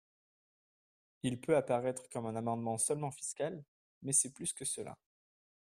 Il 1.21 1.39
peut 1.39 1.55
apparaître 1.55 2.09
comme 2.09 2.25
un 2.25 2.35
amendement 2.35 2.79
seulement 2.79 3.11
fiscal, 3.11 3.63
mais 4.01 4.13
c’est 4.13 4.33
plus 4.33 4.51
que 4.51 4.65
cela. 4.65 4.97